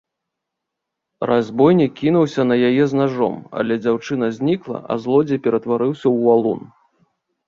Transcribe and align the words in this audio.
Разбойнік 1.29 1.91
кінуўся 1.99 2.45
на 2.51 2.55
яе 2.69 2.83
з 2.93 2.97
нажом, 3.01 3.35
але 3.63 3.77
дзяўчына 3.83 4.31
знікла, 4.39 4.77
а 4.95 4.97
злодзей 5.05 5.39
ператварыўся 5.45 6.03
ў 6.03 6.17
валун. 6.29 6.61